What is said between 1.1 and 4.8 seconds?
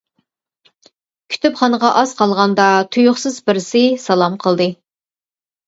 كۇتۇپخانىغا ئاز قالغاندا تۇيۇقسىز بىرسى سالام قىلدى.